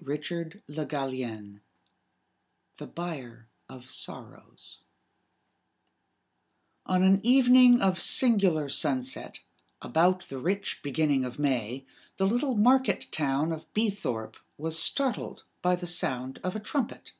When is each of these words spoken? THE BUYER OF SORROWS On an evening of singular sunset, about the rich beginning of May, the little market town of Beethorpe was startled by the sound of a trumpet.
THE 0.00 1.60
BUYER 2.86 3.48
OF 3.68 3.90
SORROWS 3.90 4.78
On 6.86 7.02
an 7.02 7.20
evening 7.22 7.82
of 7.82 8.00
singular 8.00 8.70
sunset, 8.70 9.40
about 9.82 10.28
the 10.30 10.38
rich 10.38 10.80
beginning 10.82 11.26
of 11.26 11.38
May, 11.38 11.84
the 12.16 12.26
little 12.26 12.54
market 12.54 13.08
town 13.12 13.52
of 13.52 13.70
Beethorpe 13.74 14.38
was 14.56 14.82
startled 14.82 15.44
by 15.60 15.76
the 15.76 15.86
sound 15.86 16.40
of 16.42 16.56
a 16.56 16.60
trumpet. 16.60 17.12